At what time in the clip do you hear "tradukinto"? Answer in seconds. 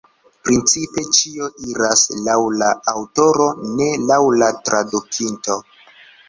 4.71-5.61